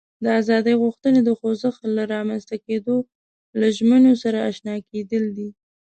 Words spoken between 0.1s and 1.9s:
د ازادي غوښتنې د خوځښت